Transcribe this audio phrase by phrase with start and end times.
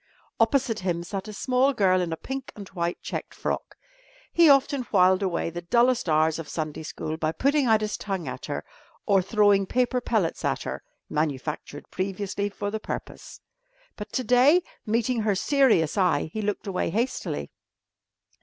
[0.39, 3.75] Opposite him sat a small girl in a pink and white checked frock.
[4.33, 8.27] He often whiled away the dullest hours of Sunday school by putting out his tongue
[8.27, 8.65] at her
[9.05, 13.41] or throwing paper pellets at her (manufactured previously for the purpose).
[13.95, 17.51] But to day, meeting her serious eye, he looked away hastily.